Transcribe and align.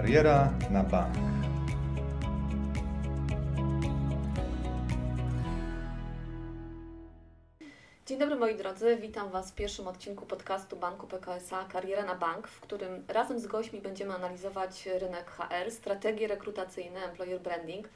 Kariera 0.00 0.52
na 0.70 0.82
bank. 0.82 1.14
Dzień 8.06 8.18
dobry 8.18 8.36
moi 8.36 8.56
drodzy, 8.56 8.96
witam 8.96 9.30
Was 9.30 9.50
w 9.50 9.54
pierwszym 9.54 9.88
odcinku 9.88 10.26
podcastu 10.26 10.76
Banku 10.76 11.06
PKSA 11.06 11.64
Kariera 11.64 12.04
na 12.04 12.14
Bank, 12.14 12.48
w 12.48 12.60
którym 12.60 13.04
razem 13.08 13.40
z 13.40 13.46
gośćmi 13.46 13.80
będziemy 13.80 14.14
analizować 14.14 14.86
rynek 14.86 15.30
HR, 15.30 15.70
strategie 15.70 16.28
rekrutacyjne, 16.28 17.00
employer 17.00 17.40
branding. 17.40 17.88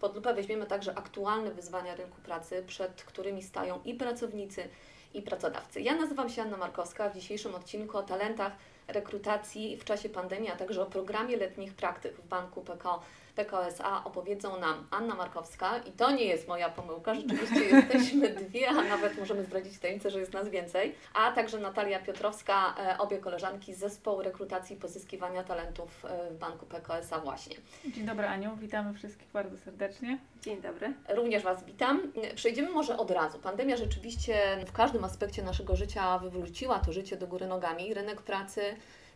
Pod 0.00 0.14
lupę 0.14 0.34
weźmiemy 0.34 0.66
także 0.66 0.98
aktualne 0.98 1.50
wyzwania 1.50 1.94
rynku 1.94 2.20
pracy, 2.20 2.64
przed 2.66 3.02
którymi 3.04 3.42
stają 3.42 3.80
i 3.84 3.94
pracownicy, 3.94 4.68
i 5.14 5.22
pracodawcy. 5.22 5.80
Ja 5.80 5.94
nazywam 5.94 6.28
się 6.28 6.42
Anna 6.42 6.56
Markowska, 6.56 7.08
w 7.08 7.14
dzisiejszym 7.14 7.54
odcinku 7.54 7.98
o 7.98 8.02
talentach 8.02 8.52
rekrutacji 8.88 9.76
w 9.76 9.84
czasie 9.84 10.08
pandemii, 10.08 10.50
a 10.50 10.56
także 10.56 10.82
o 10.82 10.86
programie 10.86 11.36
letnich 11.36 11.74
praktyk 11.74 12.16
w 12.16 12.28
Banku 12.28 12.62
PKO 12.62 13.02
PKSA 13.34 14.04
opowiedzą 14.04 14.60
nam 14.60 14.86
Anna 14.90 15.14
Markowska 15.14 15.78
i 15.78 15.92
to 15.92 16.10
nie 16.10 16.24
jest 16.24 16.48
moja 16.48 16.68
pomyłka, 16.68 17.14
rzeczywiście 17.14 17.64
jesteśmy 17.76 18.28
dwie, 18.28 18.68
a 18.68 18.82
nawet 18.82 19.18
możemy 19.18 19.44
zdradzić 19.44 19.78
tajemnicę, 19.78 20.10
że 20.10 20.20
jest 20.20 20.32
nas 20.32 20.48
więcej, 20.48 20.94
a 21.14 21.32
także 21.32 21.58
Natalia 21.58 21.98
Piotrowska, 21.98 22.74
e, 22.78 22.98
obie 22.98 23.18
koleżanki 23.18 23.74
z 23.74 23.78
zespołu 23.78 24.22
rekrutacji 24.22 24.76
i 24.76 24.78
pozyskiwania 24.78 25.44
talentów 25.44 26.04
e, 26.04 26.30
w 26.30 26.38
Banku 26.38 26.66
PKSA 26.66 27.20
właśnie. 27.20 27.56
Dzień 27.86 28.06
dobry 28.06 28.26
Aniu, 28.26 28.56
witamy 28.56 28.94
wszystkich 28.94 29.28
bardzo 29.32 29.56
serdecznie. 29.56 30.18
Dzień 30.42 30.62
dobry. 30.62 30.94
Również 31.08 31.42
Was 31.42 31.64
witam. 31.64 32.12
Przejdziemy 32.34 32.70
może 32.70 32.98
od 32.98 33.10
razu. 33.10 33.38
Pandemia 33.38 33.76
rzeczywiście 33.76 34.34
w 34.66 34.72
każdym 34.72 35.04
aspekcie 35.04 35.42
naszego 35.42 35.76
życia 35.76 36.18
wywróciła 36.18 36.78
to 36.78 36.92
życie 36.92 37.16
do 37.16 37.26
góry 37.26 37.46
nogami. 37.46 37.94
Rynek 37.94 38.22
pracy 38.22 38.62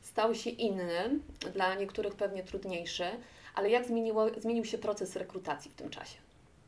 stał 0.02 0.34
się 0.34 0.50
inny, 0.50 1.18
dla 1.54 1.74
niektórych 1.74 2.14
pewnie 2.14 2.42
trudniejszy 2.42 3.04
ale 3.56 3.70
jak 3.70 3.86
zmieniło, 3.86 4.26
zmienił 4.38 4.64
się 4.64 4.78
proces 4.78 5.16
rekrutacji 5.16 5.70
w 5.70 5.74
tym 5.74 5.90
czasie? 5.90 6.18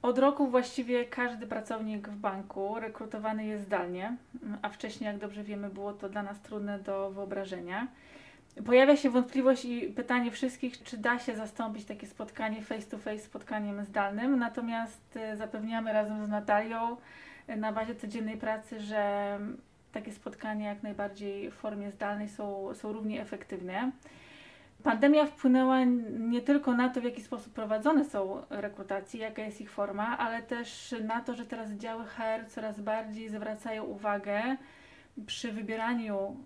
Od 0.03 0.19
roku 0.19 0.47
właściwie 0.47 1.05
każdy 1.05 1.47
pracownik 1.47 2.08
w 2.08 2.17
banku 2.17 2.81
rekrutowany 2.81 3.47
jest 3.47 3.64
zdalnie, 3.64 4.17
a 4.62 4.69
wcześniej, 4.69 5.06
jak 5.06 5.19
dobrze 5.19 5.44
wiemy, 5.44 5.70
było 5.70 5.92
to 5.92 6.09
dla 6.09 6.22
nas 6.22 6.41
trudne 6.41 6.78
do 6.78 7.11
wyobrażenia. 7.11 7.89
Pojawia 8.66 8.97
się 8.97 9.11
wątpliwość 9.11 9.64
i 9.64 9.81
pytanie 9.81 10.31
wszystkich, 10.31 10.83
czy 10.83 10.98
da 10.98 11.19
się 11.19 11.36
zastąpić 11.36 11.84
takie 11.84 12.06
spotkanie 12.06 12.62
face 12.62 12.86
to 12.86 12.98
face 12.98 13.19
spotkaniem 13.19 13.84
zdalnym. 13.84 14.39
Natomiast 14.39 15.16
e, 15.16 15.36
zapewniamy 15.36 15.92
razem 15.92 16.27
z 16.27 16.28
Natalią 16.28 16.97
e, 17.47 17.56
na 17.56 17.72
bazie 17.72 17.94
codziennej 17.94 18.36
pracy, 18.36 18.81
że 18.81 19.39
takie 19.92 20.12
spotkania 20.12 20.69
jak 20.69 20.83
najbardziej 20.83 21.50
w 21.50 21.55
formie 21.55 21.91
zdalnej 21.91 22.28
są, 22.28 22.75
są 22.75 22.92
równie 22.92 23.22
efektywne. 23.22 23.92
Pandemia 24.82 25.26
wpłynęła 25.26 25.84
nie 26.18 26.40
tylko 26.40 26.74
na 26.74 26.88
to, 26.88 27.00
w 27.00 27.04
jaki 27.04 27.22
sposób 27.22 27.52
prowadzone 27.52 28.04
są 28.04 28.42
rekrutacje, 28.50 29.20
jaka 29.20 29.42
jest 29.42 29.60
ich 29.60 29.70
forma, 29.70 30.18
ale 30.18 30.42
też 30.42 30.94
na 31.04 31.20
to, 31.20 31.34
że 31.34 31.46
teraz 31.46 31.70
działy 31.70 32.04
HR 32.04 32.46
coraz 32.48 32.80
bardziej 32.80 33.28
zwracają 33.28 33.84
uwagę 33.84 34.56
przy 35.26 35.52
wybieraniu 35.52 36.36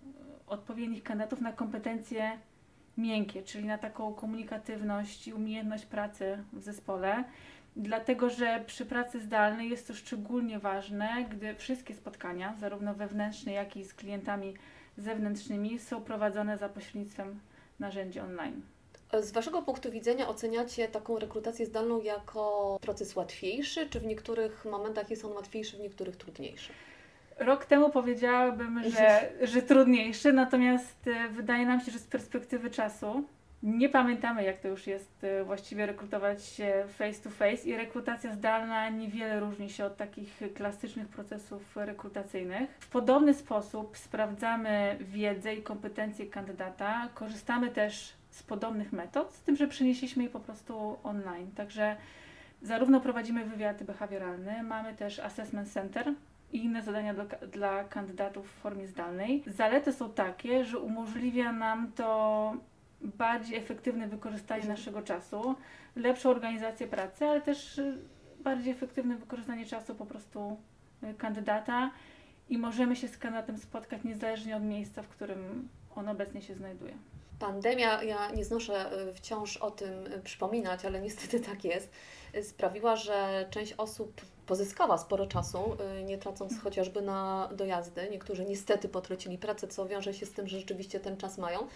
odpowiednich 0.47 1.03
kandydatów 1.03 1.41
na 1.41 1.53
kompetencje 1.53 2.39
miękkie, 2.99 3.43
czyli 3.43 3.67
na 3.67 3.79
taką 3.79 4.15
komunikatywność 4.15 5.29
i 5.29 5.35
umiejętność 5.35 5.87
pracy 5.87 6.45
w 6.53 6.63
zespole. 6.63 7.25
Dlatego, 7.77 8.31
że 8.31 8.65
przy 8.67 8.87
pracy 8.87 9.21
zdalnej 9.21 9.71
jest 9.71 9.89
to 9.89 9.95
szczególnie 9.95 10.59
ważne, 10.59 11.27
gdy 11.31 11.55
wszystkie 11.55 11.95
spotkania, 11.95 12.55
zarówno 12.59 12.95
wewnętrzne, 12.95 13.53
jak 13.53 13.77
i 13.77 13.85
z 13.85 13.95
klientami 13.95 14.55
zewnętrznymi, 14.97 15.79
są 15.79 16.01
prowadzone 16.01 16.59
za 16.59 16.69
pośrednictwem 16.69 17.41
narzędzi 17.83 18.21
online. 18.21 18.63
Z 19.21 19.33
Waszego 19.33 19.63
punktu 19.63 19.91
widzenia 19.91 20.29
oceniacie 20.29 20.89
taką 20.89 21.19
rekrutację 21.19 21.67
zdalną 21.67 22.03
jako 22.03 22.79
proces 22.81 23.17
łatwiejszy, 23.17 23.89
czy 23.91 24.01
w 24.01 24.07
niektórych 24.07 24.65
momentach 24.65 25.11
jest 25.11 25.25
on 25.25 25.33
łatwiejszy, 25.33 25.77
w 25.77 25.81
niektórych 25.81 26.17
trudniejszy? 26.17 26.73
Rok 27.39 27.65
temu 27.65 27.91
powiedziałabym, 27.91 28.83
że, 28.91 29.33
że 29.53 29.63
trudniejszy, 29.63 30.33
natomiast 30.33 31.07
e, 31.07 31.29
wydaje 31.29 31.67
nam 31.67 31.81
się, 31.81 31.93
że 31.93 31.99
z 31.99 32.07
perspektywy 32.07 32.71
czasu 32.71 33.25
nie 33.63 33.89
pamiętamy, 33.89 34.45
jak 34.45 34.61
to 34.61 34.69
już 34.69 34.87
jest 34.87 35.25
e, 35.25 35.45
właściwie 35.45 35.87
rekrutować 35.87 36.45
się 36.45 36.85
face 36.89 37.23
to 37.23 37.31
face 37.31 37.69
i 37.69 37.77
rekrutacja 37.77 38.33
zdalna 38.33 38.89
niewiele 38.89 39.41
różni 39.41 39.71
się 39.71 39.85
od 39.85 39.97
takich 39.97 40.41
klasycznych 40.55 41.09
procesów 41.09 41.77
rekrutacyjnych. 41.77 42.71
W 42.81 42.89
podobny 42.89 43.35
sposób 43.35 43.97
sprawdzamy 43.97 44.97
wiedzę 45.01 45.55
i 45.55 45.63
kompetencje 45.63 46.27
kandydata, 46.27 47.09
korzystamy 47.15 47.69
też 47.69 48.13
z 48.31 48.43
podobnych 48.43 48.93
metod, 48.93 49.35
z 49.35 49.43
tym, 49.43 49.57
że 49.57 49.69
przenieśliśmy 49.69 50.23
je 50.23 50.31
po 50.31 50.41
prostu 50.41 50.99
online. 51.03 51.51
Także 51.57 51.97
zarówno 52.63 53.01
prowadzimy 53.01 53.45
wywiady 53.45 53.85
behawioralne, 53.85 54.63
mamy 54.63 54.95
też 54.95 55.19
assessment 55.19 55.73
center, 55.73 56.15
i 56.53 56.65
inne 56.65 56.83
zadania 56.83 57.15
do, 57.15 57.25
dla 57.53 57.85
kandydatów 57.85 58.51
w 58.51 58.55
formie 58.55 58.87
zdalnej. 58.87 59.43
Zalety 59.47 59.93
są 59.93 60.11
takie, 60.11 60.65
że 60.65 60.79
umożliwia 60.79 61.53
nam 61.53 61.93
to 61.93 62.57
bardziej 63.03 63.57
efektywne 63.59 64.09
wykorzystanie 64.09 64.61
mhm. 64.61 64.79
naszego 64.79 65.03
czasu, 65.03 65.55
lepszą 65.97 66.31
organizację 66.31 66.87
pracy, 66.87 67.25
ale 67.25 67.41
też 67.41 67.79
y, 67.79 67.99
bardziej 68.41 68.73
efektywne 68.73 69.17
wykorzystanie 69.17 69.67
czasu 69.67 69.95
po 69.95 70.07
prostu 70.07 70.57
y, 71.03 71.15
kandydata 71.15 71.91
i 72.49 72.59
możemy 72.59 72.97
się 72.97 73.09
z 73.09 73.19
kandydatem 73.19 73.59
spotkać 73.59 74.05
niezależnie 74.05 74.57
od 74.57 74.63
miejsca, 74.63 75.03
w 75.03 75.09
którym 75.09 75.69
on 75.97 76.09
obecnie 76.09 76.43
się 76.43 76.55
znajduje. 76.55 76.95
Pandemia, 77.39 78.03
ja 78.03 78.31
nie 78.31 78.45
znoszę 78.45 79.03
y, 79.09 79.15
wciąż 79.15 79.57
o 79.57 79.71
tym 79.71 79.91
przypominać, 80.25 80.85
ale 80.85 81.01
niestety 81.01 81.41
tak 81.41 81.65
jest, 81.65 81.91
sprawiła, 82.43 82.97
że 82.97 83.47
część 83.51 83.73
osób 83.73 84.21
pozyskała 84.47 84.99
sporo 84.99 85.27
czasu, 85.27 85.77
nie 86.05 86.19
tracąc 86.19 86.53
mhm. 86.53 86.61
chociażby 86.61 87.03
na 87.03 87.49
dojazdy. 87.57 88.09
Niektórzy 88.11 88.45
niestety 88.45 88.89
potracili 88.89 89.39
pracę, 89.39 89.69
co 89.69 89.87
wiąże 89.87 90.15
się 90.15 90.27
z 90.27 90.33
tym, 90.33 90.49
że 90.49 90.59
rzeczywiście 90.59 91.01
ten 91.01 91.17
czas 91.17 91.39
mają. 91.39 91.67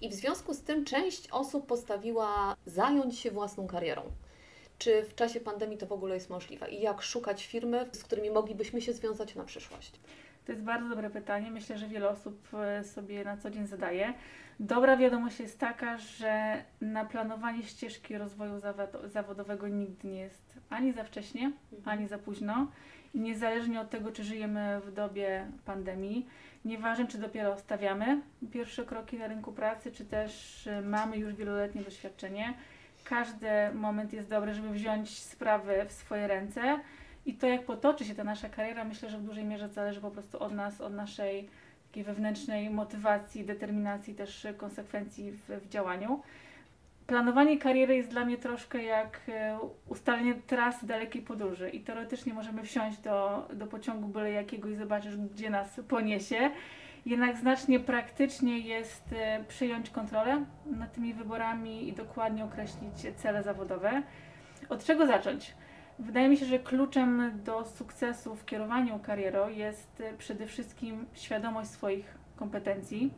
I 0.00 0.08
w 0.08 0.14
związku 0.14 0.54
z 0.54 0.60
tym 0.60 0.84
część 0.84 1.30
osób 1.30 1.66
postawiła 1.66 2.56
zająć 2.66 3.18
się 3.18 3.30
własną 3.30 3.66
karierą. 3.66 4.02
Czy 4.78 5.02
w 5.02 5.14
czasie 5.14 5.40
pandemii 5.40 5.78
to 5.78 5.86
w 5.86 5.92
ogóle 5.92 6.14
jest 6.14 6.30
możliwe? 6.30 6.70
I 6.70 6.80
jak 6.80 7.02
szukać 7.02 7.46
firmy, 7.46 7.90
z 7.92 8.04
którymi 8.04 8.30
moglibyśmy 8.30 8.82
się 8.82 8.92
związać 8.92 9.34
na 9.34 9.44
przyszłość? 9.44 9.92
To 10.46 10.52
jest 10.52 10.64
bardzo 10.64 10.88
dobre 10.88 11.10
pytanie. 11.10 11.50
Myślę, 11.50 11.78
że 11.78 11.88
wiele 11.88 12.08
osób 12.08 12.48
e, 12.54 12.84
sobie 12.84 13.24
na 13.24 13.36
co 13.36 13.50
dzień 13.50 13.66
zadaje. 13.66 14.14
Dobra 14.60 14.96
wiadomość 14.96 15.40
jest 15.40 15.60
taka, 15.60 15.98
że 15.98 16.64
na 16.80 17.04
planowanie 17.04 17.62
ścieżki 17.62 18.18
rozwoju 18.18 18.60
zawodowego 19.04 19.68
nigdy 19.68 20.08
nie 20.08 20.18
jest 20.18 20.58
ani 20.70 20.92
za 20.92 21.04
wcześnie, 21.04 21.52
mhm. 21.72 21.98
ani 21.98 22.08
za 22.08 22.18
późno. 22.18 22.70
I 23.14 23.20
niezależnie 23.20 23.80
od 23.80 23.90
tego, 23.90 24.12
czy 24.12 24.24
żyjemy 24.24 24.80
w 24.80 24.92
dobie 24.92 25.46
pandemii, 25.64 26.26
Nieważne, 26.66 27.06
czy 27.06 27.18
dopiero 27.18 27.58
stawiamy 27.58 28.20
pierwsze 28.52 28.84
kroki 28.84 29.18
na 29.18 29.26
rynku 29.26 29.52
pracy, 29.52 29.92
czy 29.92 30.04
też 30.04 30.66
y, 30.66 30.82
mamy 30.82 31.16
już 31.16 31.34
wieloletnie 31.34 31.82
doświadczenie. 31.82 32.54
Każdy 33.04 33.48
moment 33.74 34.12
jest 34.12 34.28
dobry, 34.28 34.54
żeby 34.54 34.70
wziąć 34.70 35.18
sprawy 35.18 35.84
w 35.88 35.92
swoje 35.92 36.26
ręce. 36.26 36.80
I 37.26 37.34
to, 37.34 37.46
jak 37.46 37.64
potoczy 37.64 38.04
się 38.04 38.14
ta 38.14 38.24
nasza 38.24 38.48
kariera, 38.48 38.84
myślę, 38.84 39.10
że 39.10 39.18
w 39.18 39.22
dużej 39.22 39.44
mierze 39.44 39.68
zależy 39.68 40.00
po 40.00 40.10
prostu 40.10 40.38
od 40.38 40.52
nas, 40.52 40.80
od 40.80 40.94
naszej 40.94 41.48
takiej 41.88 42.04
wewnętrznej 42.04 42.70
motywacji, 42.70 43.44
determinacji, 43.44 44.14
też 44.14 44.46
konsekwencji 44.56 45.32
w, 45.32 45.48
w 45.48 45.68
działaniu. 45.68 46.22
Planowanie 47.06 47.58
kariery 47.58 47.96
jest 47.96 48.08
dla 48.10 48.24
mnie 48.24 48.38
troszkę 48.38 48.82
jak 48.82 49.20
e, 49.28 49.58
ustalenie 49.88 50.34
trasy 50.34 50.86
dalekiej 50.86 51.22
podróży 51.22 51.70
i 51.70 51.80
teoretycznie 51.80 52.34
możemy 52.34 52.62
wsiąść 52.62 52.98
do, 52.98 53.48
do 53.52 53.66
pociągu 53.66 54.08
byle 54.08 54.30
jakiego 54.30 54.68
i 54.68 54.76
zobaczyć, 54.76 55.16
gdzie 55.16 55.50
nas 55.50 55.80
poniesie. 55.88 56.50
Jednak 57.06 57.36
znacznie 57.36 57.80
praktycznie 57.80 58.58
jest 58.58 59.12
e, 59.12 59.44
przyjąć 59.48 59.90
kontrolę 59.90 60.44
nad 60.66 60.92
tymi 60.92 61.14
wyborami 61.14 61.88
i 61.88 61.92
dokładnie 61.92 62.44
określić 62.44 63.16
cele 63.16 63.42
zawodowe. 63.42 64.02
Od 64.68 64.84
czego 64.84 65.06
zacząć? 65.06 65.54
Wydaje 65.98 66.28
mi 66.28 66.36
się, 66.36 66.46
że 66.46 66.58
kluczem 66.58 67.32
do 67.44 67.64
sukcesu 67.64 68.34
w 68.34 68.44
kierowaniu 68.44 68.98
karierą 68.98 69.48
jest 69.48 70.00
e, 70.00 70.16
przede 70.16 70.46
wszystkim 70.46 71.06
świadomość 71.14 71.70
swoich 71.70 72.18
kompetencji, 72.36 73.10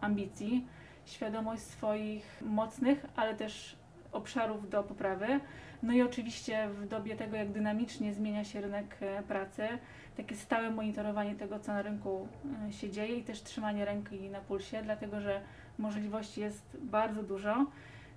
ambicji, 0.00 0.66
świadomość 1.06 1.62
swoich 1.62 2.42
mocnych, 2.46 3.06
ale 3.16 3.34
też 3.34 3.76
obszarów 4.12 4.70
do 4.70 4.82
poprawy. 4.82 5.40
No 5.82 5.92
i 5.92 6.02
oczywiście 6.02 6.68
w 6.68 6.88
dobie 6.88 7.16
tego, 7.16 7.36
jak 7.36 7.52
dynamicznie 7.52 8.14
zmienia 8.14 8.44
się 8.44 8.60
rynek 8.60 8.96
e, 9.00 9.22
pracy, 9.22 9.68
takie 10.16 10.36
stałe 10.36 10.70
monitorowanie 10.70 11.34
tego, 11.34 11.58
co 11.58 11.72
na 11.72 11.82
rynku 11.82 12.28
e, 12.68 12.72
się 12.72 12.90
dzieje 12.90 13.16
i 13.16 13.24
też 13.24 13.42
trzymanie 13.42 13.84
ręki 13.84 14.30
na 14.30 14.40
pulsie, 14.40 14.82
dlatego 14.82 15.20
że 15.20 15.40
możliwości 15.78 16.40
jest 16.40 16.76
bardzo 16.80 17.22
dużo. 17.22 17.66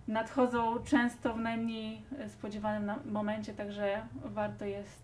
Nadchodzą 0.08 0.84
często 0.84 1.34
w 1.34 1.40
najmniej 1.40 2.02
e, 2.20 2.30
spodziewanym 2.30 2.92
momencie, 3.06 3.54
także 3.54 4.08
warto 4.24 4.66
jest 4.66 5.04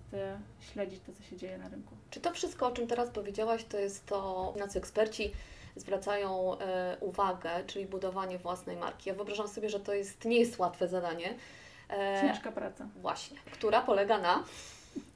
śledzić 0.59 0.99
to, 1.05 1.13
co 1.13 1.23
się 1.23 1.37
dzieje 1.37 1.57
na 1.57 1.69
rynku. 1.69 1.95
Czy 2.09 2.19
to 2.19 2.31
wszystko, 2.31 2.67
o 2.67 2.71
czym 2.71 2.87
teraz 2.87 3.09
powiedziałaś, 3.09 3.63
to 3.63 3.77
jest 3.77 4.05
to, 4.05 4.53
na 4.59 4.67
co 4.67 4.79
eksperci 4.79 5.31
zwracają 5.75 6.59
e, 6.59 6.97
uwagę, 6.99 7.49
czyli 7.67 7.85
budowanie 7.85 8.37
własnej 8.37 8.77
marki. 8.77 9.09
Ja 9.09 9.15
wyobrażam 9.15 9.47
sobie, 9.47 9.69
że 9.69 9.79
to 9.79 9.93
jest, 9.93 10.25
nie 10.25 10.39
jest 10.39 10.59
łatwe 10.59 10.87
zadanie. 10.87 11.33
E, 11.89 12.21
Ciężka 12.21 12.51
praca. 12.51 12.87
Właśnie, 13.01 13.37
która 13.51 13.81
polega 13.81 14.17
na 14.17 14.43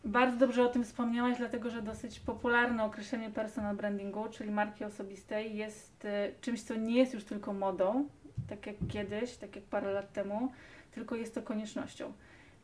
bardzo 0.06 0.38
dobrze 0.38 0.64
o 0.64 0.70
tym 0.70 0.84
wspomniałaś, 0.84 1.38
dlatego 1.38 1.70
że 1.70 1.82
dosyć 1.82 2.20
popularne 2.20 2.84
określenie 2.84 3.30
personal 3.30 3.76
brandingu, 3.76 4.30
czyli 4.32 4.52
marki 4.52 4.86
osobistej, 4.86 5.56
jest 5.56 6.06
e, 6.06 6.32
czymś, 6.42 6.64
co 6.64 6.76
nie 6.76 6.98
jest 6.98 7.14
już 7.14 7.24
tylko 7.24 7.54
modą, 7.54 8.08
tak 8.50 8.68
jak 8.68 8.76
kiedyś, 8.90 9.38
tak 9.38 9.56
jak 9.56 9.66
parę 9.66 9.92
lat 9.92 10.14
temu, 10.14 10.52
tylko 10.92 11.16
jest 11.16 11.36
to 11.36 11.42
koniecznością. 11.42 12.14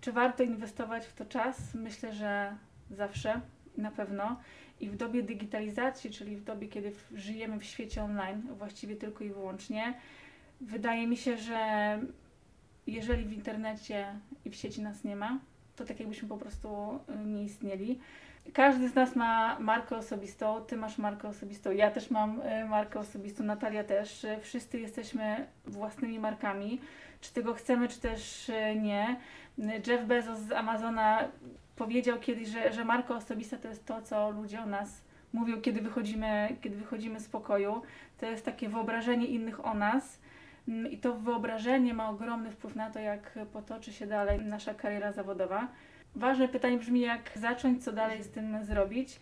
Czy 0.02 0.12
warto 0.12 0.44
inwestować 0.44 1.06
w 1.06 1.14
to 1.14 1.26
czas? 1.26 1.74
Myślę, 1.74 2.14
że 2.14 2.56
zawsze, 2.92 3.42
na 3.78 3.92
pewno. 3.92 4.40
I 4.80 4.90
w 4.90 4.96
dobie 4.96 5.24
digitalizacji, 5.24 6.10
czyli 6.10 6.36
w 6.36 6.44
dobie, 6.44 6.68
kiedy 6.68 6.92
żyjemy 7.16 7.60
w 7.60 7.64
świecie 7.64 8.04
online, 8.04 8.42
właściwie 8.58 8.96
tylko 8.96 9.24
i 9.24 9.30
wyłącznie, 9.30 9.94
wydaje 10.62 11.08
mi 11.08 11.18
się, 11.18 11.38
że 11.38 11.60
jeżeli 12.88 13.26
w 13.26 13.34
internecie 13.34 14.06
i 14.46 14.50
w 14.50 14.56
sieci 14.56 14.82
nas 14.82 15.04
nie 15.04 15.16
ma, 15.16 15.40
to 15.80 15.86
tak 15.86 16.00
jakbyśmy 16.00 16.30
po 16.30 16.38
prostu 16.38 17.00
y, 17.10 17.26
nie 17.26 17.44
istnieli. 17.44 18.00
Każdy 18.54 18.90
z 18.90 18.96
nas 18.96 19.16
ma 19.16 19.60
markę 19.60 19.98
osobistą, 19.98 20.62
ty 20.68 20.78
masz 20.78 20.98
markę 20.98 21.28
osobistą, 21.28 21.72
ja 21.72 21.92
też 21.92 22.12
mam 22.12 22.42
y, 22.42 22.66
markę 22.66 23.00
osobistą, 23.00 23.44
Natalia 23.44 23.84
też. 23.84 24.26
Wszyscy 24.42 24.80
jesteśmy 24.80 25.48
własnymi 25.66 26.20
markami, 26.20 26.82
czy 27.22 27.34
tego 27.34 27.54
chcemy, 27.54 27.88
czy 27.88 28.00
też 28.00 28.50
y, 28.50 28.76
nie. 28.76 29.20
Jeff 29.88 30.06
Bezos 30.06 30.40
z 30.40 30.52
Amazona 30.52 31.28
powiedział 31.76 32.20
kiedyś, 32.20 32.48
że, 32.48 32.74
że 32.74 32.86
marka 32.86 33.16
osobista 33.16 33.58
to 33.58 33.68
jest 33.68 33.86
to, 33.86 34.02
co 34.02 34.32
ludzie 34.32 34.62
o 34.62 34.66
nas 34.66 35.02
mówią, 35.34 35.62
kiedy 35.62 35.82
wychodzimy, 35.82 36.56
kiedy 36.62 36.76
wychodzimy 36.76 37.20
z 37.20 37.30
pokoju. 37.30 37.82
To 38.18 38.26
jest 38.26 38.46
takie 38.46 38.70
wyobrażenie 38.70 39.26
innych 39.28 39.66
o 39.66 39.74
nas. 39.74 40.20
Mm, 40.70 40.92
I 40.92 40.98
to 40.98 41.14
wyobrażenie 41.14 41.94
ma 41.94 42.10
ogromny 42.10 42.52
wpływ 42.52 42.76
na 42.76 42.90
to, 42.90 43.00
jak 43.00 43.40
potoczy 43.54 43.94
się 43.94 44.08
dalej 44.08 44.46
nasza 44.46 44.74
kariera 44.74 45.12
zawodowa. 45.12 45.68
Ważne 46.16 46.48
pytanie 46.48 46.78
brzmi, 46.78 47.02
jak 47.02 47.32
zacząć, 47.36 47.84
co 47.84 47.92
dalej 47.92 48.24
z 48.24 48.30
tym 48.30 48.64
zrobić. 48.64 49.20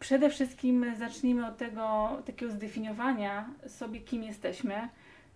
Przede 0.00 0.30
wszystkim 0.30 0.86
zacznijmy 0.98 1.46
od 1.46 1.56
tego 1.56 2.08
takiego 2.26 2.52
zdefiniowania 2.52 3.48
sobie, 3.66 4.00
kim 4.00 4.22
jesteśmy, 4.22 4.88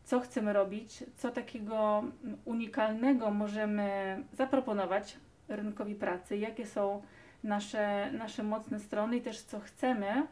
co 0.05 0.21
chcemy 0.21 0.53
robić, 0.53 1.05
co 1.17 1.31
takiego 1.31 2.05
unikalnego 2.45 3.31
możemy 3.31 4.19
zaproponować 4.33 5.17
rynkowi 5.49 5.95
pracy, 5.95 6.37
jakie 6.37 6.67
są 6.67 7.03
nasze, 7.43 8.11
nasze 8.13 8.43
mocne 8.43 8.81
strony 8.81 9.17
i 9.17 9.21
też 9.21 9.41
co 9.41 9.61
chcemy, 9.61 10.27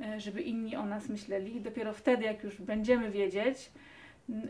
e, 0.00 0.20
żeby 0.20 0.42
inni 0.42 0.76
o 0.76 0.86
nas 0.86 1.08
myśleli. 1.08 1.56
I 1.56 1.60
dopiero 1.60 1.92
wtedy, 1.92 2.24
jak 2.24 2.44
już 2.44 2.60
będziemy 2.60 3.10
wiedzieć, 3.10 3.70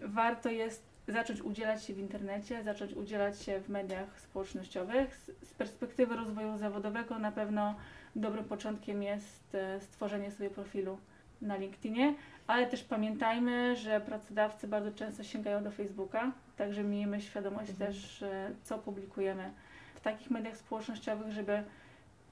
warto 0.02 0.48
jest 0.48 0.88
zacząć 1.08 1.40
udzielać 1.40 1.84
się 1.84 1.94
w 1.94 1.98
internecie, 1.98 2.62
zacząć 2.62 2.92
udzielać 2.92 3.42
się 3.42 3.60
w 3.60 3.68
mediach 3.68 4.20
społecznościowych. 4.20 5.16
Z, 5.16 5.48
z 5.48 5.54
perspektywy 5.54 6.16
rozwoju 6.16 6.58
zawodowego 6.58 7.18
na 7.18 7.32
pewno 7.32 7.74
dobrym 8.16 8.44
początkiem 8.44 9.02
jest 9.02 9.54
e, 9.54 9.80
stworzenie 9.80 10.30
sobie 10.30 10.50
profilu 10.50 10.98
na 11.42 11.56
LinkedInie, 11.56 12.14
ale 12.46 12.66
też 12.66 12.84
pamiętajmy, 12.84 13.76
że 13.76 14.00
pracodawcy 14.00 14.68
bardzo 14.68 14.92
często 14.92 15.24
sięgają 15.24 15.64
do 15.64 15.70
Facebooka, 15.70 16.32
także 16.56 16.84
miejmy 16.84 17.20
świadomość 17.20 17.70
mhm. 17.70 17.92
też, 17.92 18.24
co 18.62 18.78
publikujemy 18.78 19.50
w 19.94 20.00
takich 20.00 20.30
mediach 20.30 20.56
społecznościowych, 20.56 21.32
żeby 21.32 21.62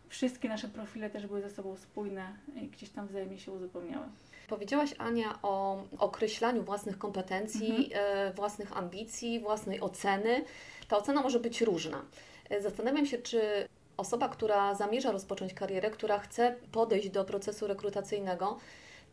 wszystkie 0.09 0.49
nasze 0.49 0.69
profile 0.69 1.11
też 1.11 1.27
były 1.27 1.43
ze 1.43 1.51
sobą 1.51 1.77
spójne 1.77 2.33
i 2.63 2.69
gdzieś 2.69 2.91
tam 2.91 3.07
wzajemnie 3.07 3.39
się 3.39 3.53
uzupełniały. 3.53 4.07
Powiedziałaś, 4.49 4.95
Ania, 4.99 5.39
o 5.43 5.83
określaniu 5.99 6.63
własnych 6.63 6.99
kompetencji, 6.99 7.69
mhm. 7.69 7.91
e, 8.29 8.33
własnych 8.33 8.77
ambicji, 8.77 9.41
własnej 9.41 9.81
oceny. 9.81 10.45
Ta 10.89 10.97
ocena 10.97 11.23
może 11.23 11.41
być 11.41 11.61
różna. 11.61 12.05
E, 12.51 12.61
zastanawiam 12.61 13.07
się, 13.07 13.19
czy 13.19 13.69
osoba, 13.97 14.29
która 14.29 14.75
zamierza 14.75 15.13
rozpocząć 15.13 15.55
karierę, 15.55 15.91
która 15.91 16.19
chce 16.19 16.57
podejść 16.73 17.11
do 17.11 17.25
procesu 17.25 17.67
rekrutacyjnego, 17.67 18.59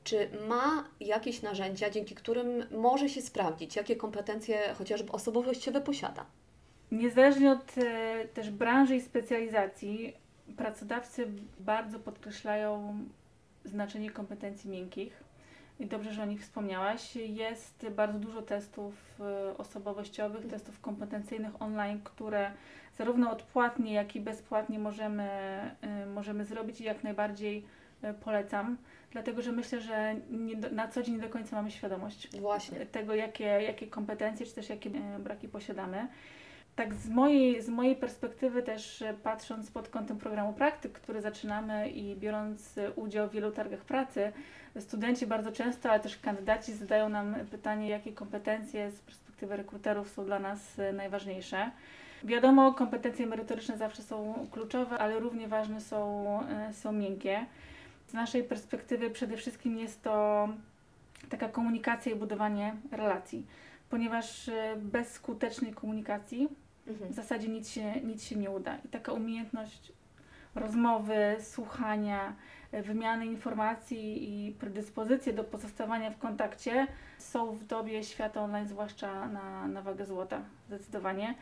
czy 0.03 0.29
ma 0.47 0.89
jakieś 0.99 1.41
narzędzia, 1.41 1.89
dzięki 1.89 2.15
którym 2.15 2.63
może 2.71 3.09
się 3.09 3.21
sprawdzić, 3.21 3.75
jakie 3.75 3.95
kompetencje 3.95 4.73
chociażby 4.77 5.11
osobowościowe 5.11 5.81
posiada? 5.81 6.25
Niezależnie 6.91 7.51
od 7.51 7.77
e, 7.77 8.27
też 8.33 8.49
branży 8.49 8.95
i 8.95 9.01
specjalizacji, 9.01 10.13
pracodawcy 10.57 11.27
bardzo 11.59 11.99
podkreślają 11.99 12.99
znaczenie 13.65 14.11
kompetencji 14.11 14.69
miękkich. 14.69 15.22
I 15.83 15.85
dobrze, 15.85 16.13
że 16.13 16.23
o 16.23 16.25
nich 16.25 16.41
wspomniałaś. 16.41 17.15
Jest 17.15 17.89
bardzo 17.89 18.19
dużo 18.19 18.41
testów 18.41 18.93
e, 19.19 19.57
osobowościowych, 19.57 20.47
testów 20.47 20.81
kompetencyjnych 20.81 21.61
online, 21.61 21.99
które 22.03 22.51
zarówno 22.97 23.31
odpłatnie, 23.31 23.93
jak 23.93 24.15
i 24.15 24.21
bezpłatnie 24.21 24.79
możemy, 24.79 25.23
e, 25.81 26.05
możemy 26.05 26.45
zrobić 26.45 26.81
i 26.81 26.83
jak 26.83 27.03
najbardziej 27.03 27.65
polecam, 28.23 28.77
dlatego 29.11 29.41
że 29.41 29.51
myślę, 29.51 29.81
że 29.81 30.15
do, 30.55 30.69
na 30.69 30.87
co 30.87 31.03
dzień 31.03 31.15
nie 31.15 31.21
do 31.21 31.29
końca 31.29 31.55
mamy 31.55 31.71
świadomość 31.71 32.39
Właśnie. 32.39 32.85
tego, 32.85 33.15
jakie, 33.15 33.43
jakie 33.43 33.87
kompetencje 33.87 34.45
czy 34.45 34.53
też 34.55 34.69
jakie 34.69 34.89
braki 35.19 35.47
posiadamy 35.47 36.07
tak 36.75 36.93
z 36.93 37.09
mojej, 37.09 37.61
z 37.61 37.69
mojej 37.69 37.95
perspektywy 37.95 38.63
też 38.63 39.01
e, 39.01 39.13
patrząc 39.13 39.71
pod 39.71 39.89
kątem 39.89 40.17
programu 40.17 40.53
praktyk, 40.53 40.91
który 40.91 41.21
zaczynamy 41.21 41.89
i 41.89 42.15
biorąc 42.15 42.77
e, 42.77 42.91
udział 42.91 43.29
w 43.29 43.31
wielu 43.31 43.51
targach 43.51 43.79
pracy, 43.79 44.31
studenci 44.79 45.27
bardzo 45.27 45.51
często, 45.51 45.89
ale 45.89 45.99
też 45.99 46.17
kandydaci 46.17 46.73
zadają 46.73 47.09
nam 47.09 47.35
pytanie, 47.51 47.89
jakie 47.89 48.13
kompetencje 48.13 48.91
z 48.91 48.99
perspektywy 48.99 49.57
rekruterów 49.57 50.09
są 50.09 50.25
dla 50.25 50.39
nas 50.39 50.79
e, 50.79 50.93
najważniejsze. 50.93 51.71
Wiadomo, 52.23 52.73
kompetencje 52.73 53.25
merytoryczne 53.27 53.77
zawsze 53.77 54.03
są 54.03 54.47
kluczowe, 54.51 54.97
ale 54.97 55.19
równie 55.19 55.47
ważne 55.47 55.81
są, 55.81 56.39
są 56.71 56.91
miękkie. 56.91 57.45
Z 58.07 58.13
naszej 58.13 58.43
perspektywy 58.43 59.09
przede 59.09 59.37
wszystkim 59.37 59.77
jest 59.77 60.03
to 60.03 60.49
taka 61.29 61.49
komunikacja 61.49 62.11
i 62.11 62.15
budowanie 62.15 62.75
relacji, 62.91 63.45
ponieważ 63.89 64.49
bez 64.77 65.11
skutecznej 65.11 65.73
komunikacji. 65.73 66.49
W 66.87 67.13
zasadzie 67.13 67.47
nic 67.47 67.69
się, 67.69 68.01
nic 68.01 68.23
się 68.23 68.35
nie 68.35 68.51
uda. 68.51 68.77
I 68.85 68.87
taka 68.87 69.13
umiejętność 69.13 69.91
rozmowy, 70.55 71.35
słuchania, 71.39 72.35
wymiany 72.71 73.25
informacji 73.25 74.29
i 74.47 74.51
predyspozycje 74.51 75.33
do 75.33 75.43
pozostawania 75.43 76.11
w 76.11 76.17
kontakcie 76.17 76.87
są 77.17 77.51
w 77.51 77.63
dobie 77.63 78.03
świata 78.03 78.41
online, 78.41 78.67
zwłaszcza 78.67 79.27
na, 79.27 79.67
na 79.67 79.81
wagę 79.81 80.05
złota, 80.05 80.41
zdecydowanie. 80.67 81.35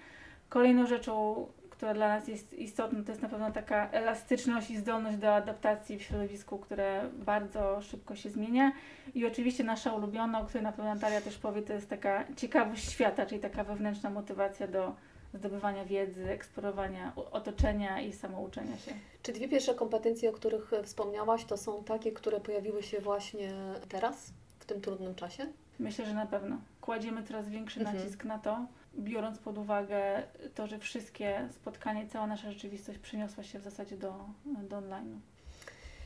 Kolejną 0.50 0.88
rzeczą, 0.88 1.46
która 1.70 1.94
dla 1.94 2.08
nas 2.08 2.28
jest 2.28 2.54
istotna, 2.54 3.04
to 3.04 3.12
jest 3.12 3.22
na 3.22 3.30
pewno 3.30 3.52
taka 3.52 3.90
elastyczność 3.90 4.72
i 4.72 4.78
zdolność 4.78 5.18
do 5.18 5.36
adaptacji 5.36 5.98
w 5.98 6.02
środowisku, 6.02 6.58
które 6.58 7.10
bardzo 7.14 7.82
szybko 7.82 8.16
się 8.16 8.30
zmienia. 8.30 8.72
I 9.16 9.26
oczywiście 9.26 9.64
nasza 9.64 9.94
ulubiona, 9.94 10.40
o 10.40 10.46
której 10.46 10.64
na 10.64 10.72
pewno 10.72 10.96
Natalia 10.96 11.22
też 11.22 11.38
powie, 11.38 11.62
to 11.62 11.74
jest 11.74 11.90
taka 11.90 12.24
ciekawość 12.36 12.92
świata, 12.92 13.26
czyli 13.26 13.42
taka 13.42 13.64
wewnętrzna 13.64 14.10
motywacja 14.10 14.68
do 14.68 14.96
zdobywania 15.34 15.86
wiedzy, 15.86 16.30
eksplorowania 16.30 17.14
otoczenia 17.16 18.02
i 18.02 18.14
samouczenia 18.14 18.78
się. 18.78 18.94
Czy 19.24 19.32
dwie 19.34 19.50
pierwsze 19.50 19.76
kompetencje, 19.76 20.30
o 20.30 20.34
których 20.34 20.72
wspomniałaś, 20.84 21.46
to 21.46 21.58
są 21.58 21.84
takie, 21.84 22.12
które 22.12 22.40
pojawiły 22.40 22.84
się 22.84 23.00
właśnie 23.00 23.54
teraz, 23.90 24.34
w 24.60 24.66
tym 24.66 24.82
trudnym 24.82 25.16
czasie? 25.16 25.48
Myślę, 25.80 26.06
że 26.06 26.14
na 26.14 26.26
pewno. 26.26 26.58
Kładziemy 26.82 27.24
coraz 27.24 27.50
większy 27.50 27.80
mhm. 27.80 27.98
nacisk 27.98 28.26
na 28.26 28.40
to, 28.40 28.66
biorąc 29.00 29.40
pod 29.40 29.58
uwagę 29.58 30.24
to, 30.56 30.68
że 30.68 30.80
wszystkie 30.80 31.50
spotkania 31.52 32.08
cała 32.08 32.28
nasza 32.28 32.52
rzeczywistość 32.52 33.00
przeniosła 33.00 33.44
się 33.44 33.60
w 33.60 33.64
zasadzie 33.64 33.98
do, 33.98 34.16
do 34.46 34.78
online. 34.78 35.20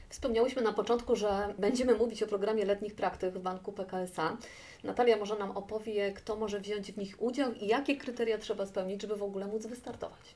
Wspomniałyśmy 0.09 0.61
na 0.61 0.73
początku, 0.73 1.15
że 1.15 1.53
będziemy 1.57 1.95
mówić 1.95 2.23
o 2.23 2.27
programie 2.27 2.65
letnich 2.65 2.95
praktyk 2.95 3.33
w 3.33 3.39
Banku 3.39 3.71
PKSA. 3.71 4.37
Natalia 4.83 5.17
może 5.17 5.35
nam 5.35 5.51
opowie, 5.51 6.13
kto 6.13 6.35
może 6.35 6.59
wziąć 6.59 6.91
w 6.91 6.97
nich 6.97 7.21
udział 7.21 7.53
i 7.53 7.67
jakie 7.67 7.95
kryteria 7.97 8.37
trzeba 8.37 8.65
spełnić, 8.65 9.01
żeby 9.01 9.15
w 9.15 9.23
ogóle 9.23 9.47
móc 9.47 9.65
wystartować. 9.65 10.35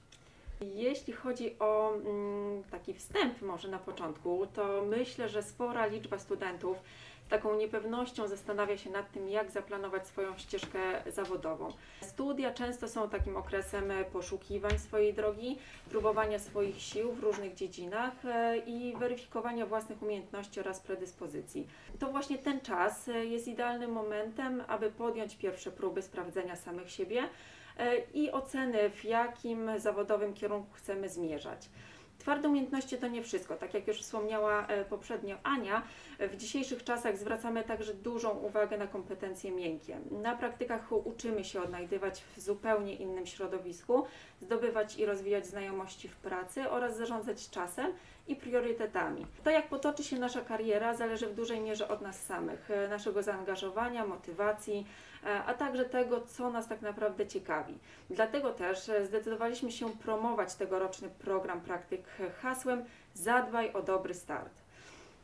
Jeśli 0.61 1.13
chodzi 1.13 1.59
o 1.59 1.93
mm, 1.95 2.63
taki 2.71 2.93
wstęp 2.93 3.41
może 3.41 3.67
na 3.67 3.79
początku, 3.79 4.47
to 4.53 4.85
myślę, 4.85 5.29
że 5.29 5.43
spora 5.43 5.85
liczba 5.85 6.19
studentów 6.19 6.77
taką 7.29 7.55
niepewnością 7.55 8.27
zastanawia 8.27 8.77
się 8.77 8.89
nad 8.89 9.12
tym, 9.12 9.29
jak 9.29 9.51
zaplanować 9.51 10.07
swoją 10.07 10.38
ścieżkę 10.38 10.79
zawodową. 11.07 11.69
Studia 12.01 12.53
często 12.53 12.88
są 12.88 13.09
takim 13.09 13.38
okresem 13.38 13.83
poszukiwań 14.12 14.79
swojej 14.79 15.13
drogi, 15.13 15.57
próbowania 15.89 16.39
swoich 16.39 16.81
sił 16.81 17.12
w 17.12 17.19
różnych 17.19 17.53
dziedzinach 17.53 18.25
e, 18.25 18.57
i 18.57 18.95
weryfikowania 18.98 19.65
własnych 19.65 20.01
umiejętności 20.01 20.59
oraz 20.59 20.79
predyspozycji. 20.79 21.67
To 22.00 22.12
właśnie 22.12 22.38
ten 22.38 22.62
czas 22.62 23.09
jest 23.24 23.48
idealnym 23.48 23.91
momentem, 23.91 24.63
aby 24.67 24.91
podjąć 24.91 25.36
pierwsze 25.36 25.71
próby 25.71 26.01
sprawdzenia 26.01 26.55
samych 26.55 26.91
siebie 26.91 27.24
e, 27.77 27.98
i 28.13 28.31
oceny, 28.31 28.89
w 28.89 29.05
jakim 29.05 29.79
zawodowym 29.79 30.33
kierunku 30.33 30.74
chcemy 30.74 31.09
zmierzać. 31.09 31.69
Twarde 32.19 32.49
umiejętności 32.49 32.97
to 32.97 33.07
nie 33.07 33.23
wszystko. 33.23 33.55
Tak 33.55 33.73
jak 33.73 33.88
już 33.88 34.01
wspomniała 34.01 34.67
e, 34.67 34.85
poprzednio 34.85 35.38
Ania, 35.43 35.83
w 36.19 36.35
dzisiejszych 36.35 36.83
czasach 36.83 37.17
zwracamy 37.17 37.63
także 37.63 37.93
dużą 37.93 38.29
uwagę 38.29 38.77
na 38.77 38.88
kompetencje 38.88 39.51
miękkie. 39.51 39.97
Na 40.11 40.35
praktykach 40.35 40.91
uczymy 40.91 41.43
się 41.43 41.61
odnajdywać 41.61 42.23
w 42.35 42.41
zupełnie 42.41 42.95
innym 42.95 43.25
środowisku, 43.25 44.05
zdobywać 44.41 44.97
i 44.97 45.05
rozwijać 45.05 45.47
znajomości 45.47 46.07
w 46.07 46.15
pracy 46.15 46.69
oraz 46.69 46.97
zarządzać 46.97 47.49
czasem 47.49 47.93
i 48.29 48.36
priorytetami. 48.36 49.25
To, 49.43 49.50
jak 49.50 49.67
potoczy 49.67 50.03
się 50.03 50.19
nasza 50.19 50.41
kariera, 50.41 50.93
zależy 50.95 51.27
w 51.27 51.36
dużej 51.36 51.59
mierze 51.62 51.88
od 51.88 52.01
nas 52.01 52.25
samych, 52.25 52.71
e, 52.71 52.88
naszego 52.88 53.24
zaangażowania, 53.24 54.05
motywacji, 54.05 54.88
e, 55.25 55.43
a 55.43 55.53
także 55.53 55.86
tego, 55.86 56.21
co 56.21 56.50
nas 56.50 56.67
tak 56.67 56.81
naprawdę 56.81 57.27
ciekawi. 57.27 57.77
Dlatego 58.09 58.53
też 58.53 58.89
e, 58.89 59.05
zdecydowaliśmy 59.05 59.71
się 59.71 59.89
promować 59.89 60.55
tegoroczny 60.55 61.09
program 61.09 61.62
praktyk 61.62 62.01
hasłem 62.41 62.83
Zadbaj 63.13 63.74
o 63.74 63.81
dobry 63.81 64.13
start. 64.13 64.53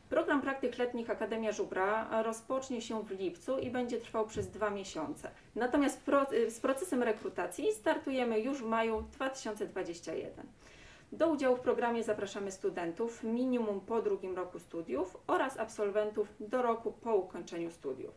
Program 0.08 0.42
praktyk 0.42 0.78
letnich 0.78 1.10
Akademia 1.10 1.52
Żubra 1.52 2.22
rozpocznie 2.22 2.82
się 2.82 3.02
w 3.02 3.10
lipcu 3.10 3.58
i 3.58 3.70
będzie 3.70 4.00
trwał 4.00 4.26
przez 4.26 4.48
dwa 4.48 4.70
miesiące. 4.70 5.30
Natomiast 5.54 6.00
z 6.48 6.60
procesem 6.60 7.02
rekrutacji 7.02 7.72
startujemy 7.72 8.40
już 8.40 8.62
w 8.62 8.66
maju 8.66 9.02
2021. 9.02 10.46
Do 11.12 11.28
udziału 11.28 11.56
w 11.56 11.60
programie 11.60 12.04
zapraszamy 12.04 12.50
studentów 12.50 13.24
minimum 13.24 13.80
po 13.80 14.02
drugim 14.02 14.36
roku 14.36 14.58
studiów 14.58 15.16
oraz 15.26 15.58
absolwentów 15.58 16.28
do 16.40 16.62
roku 16.62 16.92
po 16.92 17.16
ukończeniu 17.16 17.70
studiów. 17.70 18.14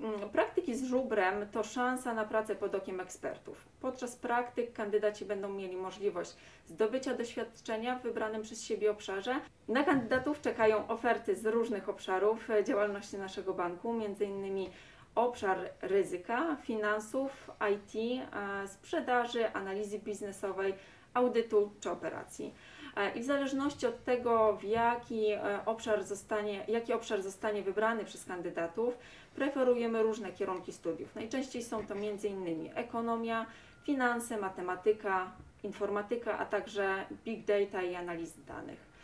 Mm, 0.00 0.30
praktyki 0.30 0.74
z 0.74 0.84
żubrem 0.84 1.48
to 1.52 1.62
szansa 1.62 2.14
na 2.14 2.24
pracę 2.24 2.56
pod 2.56 2.74
okiem 2.74 3.00
ekspertów. 3.00 3.68
Podczas 3.80 4.16
praktyk 4.16 4.72
kandydaci 4.72 5.24
będą 5.24 5.48
mieli 5.48 5.76
możliwość 5.76 6.36
zdobycia 6.68 7.14
doświadczenia 7.14 7.98
w 7.98 8.02
wybranym 8.02 8.42
przez 8.42 8.62
siebie 8.62 8.90
obszarze. 8.90 9.34
Na 9.68 9.84
kandydatów 9.84 10.40
czekają 10.40 10.88
oferty 10.88 11.36
z 11.36 11.46
różnych 11.46 11.88
obszarów 11.88 12.48
działalności 12.64 13.18
naszego 13.18 13.54
banku, 13.54 13.90
m.in. 13.90 14.70
obszar 15.14 15.58
ryzyka, 15.82 16.56
finansów, 16.56 17.50
IT, 17.74 18.22
e, 18.32 18.68
sprzedaży, 18.68 19.52
analizy 19.52 19.98
biznesowej, 19.98 20.74
audytu 21.16 21.70
czy 21.80 21.90
operacji. 21.90 22.54
E, 22.96 23.10
I 23.10 23.20
w 23.20 23.24
zależności 23.24 23.86
od 23.86 24.04
tego, 24.04 24.56
w 24.56 24.64
jaki 24.64 25.30
e, 25.32 25.40
obszar 25.66 26.04
zostanie, 26.04 26.64
jaki 26.68 26.92
obszar 26.92 27.22
zostanie 27.22 27.62
wybrany 27.62 28.04
przez 28.04 28.24
kandydatów, 28.24 28.98
preferujemy 29.34 30.02
różne 30.02 30.32
kierunki 30.32 30.72
studiów. 30.72 31.14
Najczęściej 31.14 31.62
są 31.62 31.86
to 31.86 31.94
m.in. 31.94 32.70
ekonomia, 32.74 33.46
finanse, 33.84 34.36
matematyka, 34.36 35.32
informatyka, 35.62 36.38
a 36.38 36.46
także 36.46 37.04
big 37.24 37.44
data 37.44 37.82
i 37.82 37.94
analizy 37.94 38.44
danych. 38.46 38.95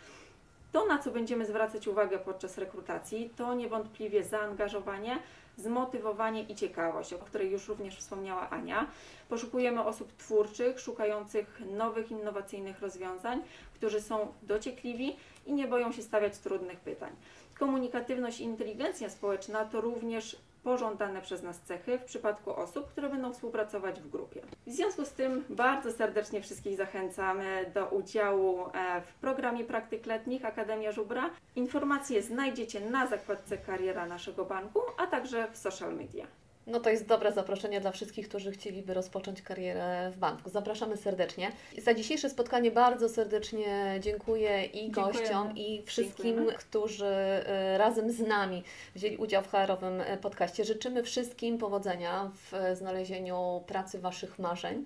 To, 0.73 0.87
na 0.87 0.99
co 0.99 1.11
będziemy 1.11 1.47
zwracać 1.47 1.89
uwagę 1.89 2.19
podczas 2.19 2.59
rekrutacji, 2.59 3.31
to 3.37 3.55
niewątpliwie 3.55 4.25
zaangażowanie, 4.25 5.19
zmotywowanie 5.57 6.43
i 6.43 6.55
ciekawość, 6.55 7.13
o 7.13 7.19
której 7.19 7.51
już 7.51 7.69
również 7.69 7.97
wspomniała 7.97 8.51
Ania. 8.51 8.87
Poszukujemy 9.29 9.85
osób 9.85 10.13
twórczych, 10.17 10.81
szukających 10.81 11.63
nowych, 11.77 12.11
innowacyjnych 12.11 12.81
rozwiązań, 12.81 13.43
którzy 13.75 14.01
są 14.01 14.33
dociekliwi 14.43 15.17
i 15.47 15.53
nie 15.53 15.69
boją 15.69 15.93
się 15.93 16.03
stawiać 16.03 16.39
trudnych 16.39 16.81
pytań. 16.81 17.11
Komunikatywność 17.59 18.41
i 18.41 18.45
inteligencja 18.45 19.11
społeczna 19.11 19.65
to 19.65 19.81
również 19.81 20.37
pożądane 20.65 21.23
przez 21.23 21.43
nas 21.43 21.61
cechy 21.61 21.99
w 21.99 22.05
przypadku 22.05 22.57
osób, 22.57 22.89
które 22.89 23.09
będą 23.09 23.33
współpracować 23.33 24.01
w 24.01 24.09
grupie. 24.09 24.43
W 24.67 24.71
związku 24.71 25.05
z 25.05 25.13
tym 25.13 25.45
bardzo 25.49 25.93
serdecznie 25.93 26.43
wszystkich 26.43 26.77
zachęcamy 26.77 27.71
do 27.75 27.87
udziału 27.87 28.67
e, 28.75 29.01
w 29.01 29.15
programie 29.15 29.65
praktyk 29.65 30.07
letnich 30.07 30.45
Akademia 30.45 30.93
Żubra. 30.93 31.31
Informacje 31.57 32.23
znajdziecie 32.23 32.81
na 32.81 33.07
zakładce 33.07 33.59
kariera 33.59 34.07
naszego 34.07 34.45
banku, 34.45 34.81
a 34.99 35.07
także 35.07 35.49
w 35.53 35.57
social 35.57 35.95
media. 35.95 36.27
No 36.67 36.81
to 36.81 36.91
jest 36.91 37.07
dobre 37.07 37.33
zaproszenie 37.33 37.81
dla 37.81 37.91
wszystkich, 37.91 38.29
którzy 38.29 38.53
chcieliby 38.53 38.95
rozpocząć 38.95 39.43
karierę 39.43 40.11
w 40.11 40.19
banku. 40.19 40.51
Zapraszamy 40.51 40.97
serdecznie. 40.97 41.53
Za 41.79 41.95
dzisiejsze 41.95 42.31
spotkanie 42.31 42.71
bardzo 42.71 43.09
serdecznie 43.09 43.99
dziękuję 44.01 44.65
i 44.65 44.81
Dziękujemy. 44.81 45.13
gościom, 45.13 45.57
i 45.57 45.83
wszystkim, 45.87 46.25
Dziękujemy. 46.25 46.59
którzy 46.59 47.07
e, 47.07 47.79
razem 47.79 48.13
z 48.13 48.21
nami 48.21 48.63
wzięli 48.95 49.17
udział 49.17 49.43
w 49.43 49.49
HR-owym 49.49 50.01
e, 50.01 50.17
podcaście. 50.17 50.65
Życzymy 50.65 51.03
wszystkim 51.03 51.59
powodzenia 51.59 52.31
w 52.35 52.55
e, 52.55 52.77
znalezieniu 52.77 53.65
pracy 53.67 53.99
Waszych 53.99 54.39
marzeń, 54.39 54.85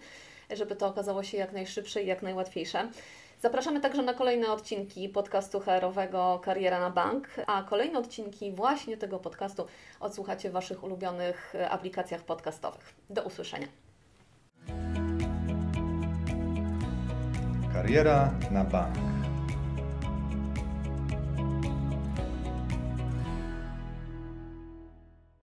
żeby 0.51 0.77
to 0.77 0.87
okazało 0.87 1.23
się 1.23 1.37
jak 1.37 1.53
najszybsze 1.53 2.03
i 2.03 2.07
jak 2.07 2.23
najłatwiejsze. 2.23 2.89
Zapraszamy 3.41 3.81
także 3.81 4.03
na 4.03 4.15
kolejne 4.15 4.53
odcinki 4.53 5.09
podcastu 5.09 5.61
HR-owego 5.61 6.41
Kariera 6.45 6.81
na 6.81 6.91
Bank, 6.91 7.29
a 7.47 7.63
kolejne 7.63 7.99
odcinki 7.99 8.53
właśnie 8.53 8.97
tego 8.97 9.19
podcastu 9.19 9.67
odsłuchacie 10.01 10.51
w 10.51 10.53
Waszych 10.53 10.85
ulubionych 10.85 11.55
e, 11.55 11.71
aplikacjach 11.71 12.25
podcastowych. 12.25 12.95
Do 13.11 13.23
usłyszenia. 13.23 13.67
Kariera 17.73 18.31
na 18.51 18.65
bank. 18.65 19.16